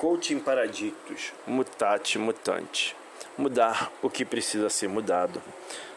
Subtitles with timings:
[0.00, 2.96] Coaching Paradictus, Mutate Mutante.
[3.36, 5.42] Mudar o que precisa ser mudado.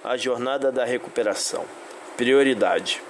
[0.03, 1.63] A jornada da recuperação.
[2.17, 3.01] Prioridade.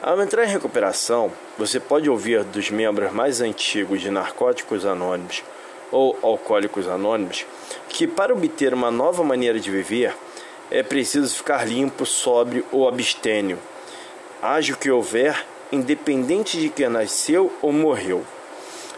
[0.00, 5.44] Ao entrar em recuperação, você pode ouvir dos membros mais antigos de Narcóticos Anônimos
[5.92, 7.44] ou Alcoólicos Anônimos
[7.90, 10.16] que para obter uma nova maneira de viver
[10.70, 13.58] é preciso ficar limpo, sóbrio ou abstênio.
[14.40, 18.24] Haja o que houver, independente de quem nasceu ou morreu.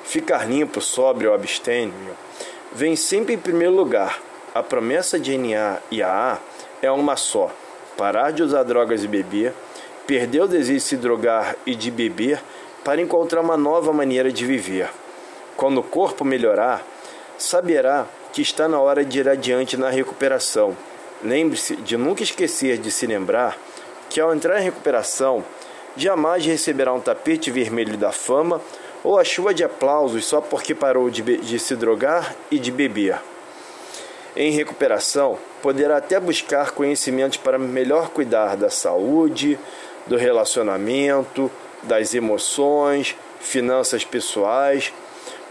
[0.05, 2.17] Ficar limpo, sóbrio ou abstêmio
[2.73, 4.21] vem sempre em primeiro lugar.
[4.55, 6.39] A promessa de NA e AA
[6.83, 7.51] é uma só:
[7.97, 9.53] parar de usar drogas e beber,
[10.07, 12.43] perder o desejo de se drogar e de beber
[12.85, 14.89] para encontrar uma nova maneira de viver.
[15.57, 16.85] Quando o corpo melhorar,
[17.37, 20.77] saberá que está na hora de ir adiante na recuperação.
[21.23, 23.59] Lembre-se de nunca esquecer de se lembrar
[24.09, 25.45] que ao entrar em recuperação,
[25.97, 28.61] jamais receberá um tapete vermelho da fama
[29.03, 33.19] ou a chuva de aplausos só porque parou de, de se drogar e de beber.
[34.37, 39.59] Em recuperação, poderá até buscar conhecimentos para melhor cuidar da saúde,
[40.07, 41.51] do relacionamento,
[41.83, 44.93] das emoções, finanças pessoais.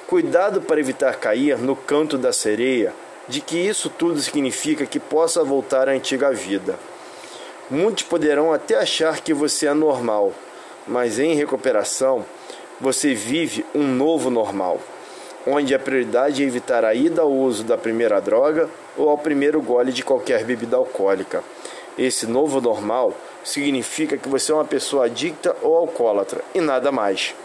[0.07, 2.93] Cuidado para evitar cair no canto da sereia,
[3.27, 6.79] de que isso tudo significa que possa voltar à antiga vida.
[7.69, 10.33] Muitos poderão até achar que você é normal,
[10.87, 12.25] mas em recuperação,
[12.79, 14.79] você vive um novo normal,
[15.45, 19.61] onde a prioridade é evitar a ida ao uso da primeira droga ou ao primeiro
[19.61, 21.43] gole de qualquer bebida alcoólica.
[21.97, 23.13] Esse novo normal
[23.43, 27.35] significa que você é uma pessoa adicta ou alcoólatra e nada mais.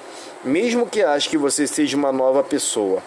[0.45, 3.03] Mesmo que ache que você seja uma nova pessoa,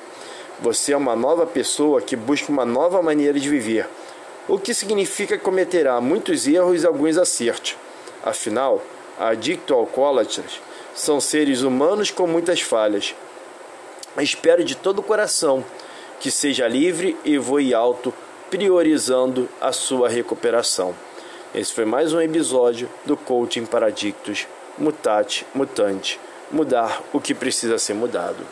[0.60, 3.88] você é uma nova pessoa que busca uma nova maneira de viver,
[4.50, 7.78] o que significa que cometerá muitos erros e alguns acertos.
[8.26, 8.82] Afinal,
[9.18, 10.60] adicto ou alcoólatras
[10.98, 13.14] são seres humanos com muitas falhas.
[14.18, 15.64] Espero de todo o coração
[16.20, 18.12] que seja livre e voe alto,
[18.50, 20.96] priorizando a sua recuperação.
[21.54, 24.48] Esse foi mais um episódio do Coaching Paradictus
[24.78, 26.20] Mutate Mutante
[26.50, 28.44] Mudar o que precisa ser mudado.